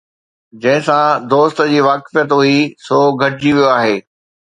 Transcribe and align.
جنهن 0.61 0.83
سان 0.87 1.09
دوست 1.33 1.59
جي 1.71 1.79
واقفيت 1.87 2.29
هئي، 2.39 2.55
سو 2.85 2.99
گهٽجي 3.21 3.51
ويو 3.57 3.69
آهي 3.77 3.95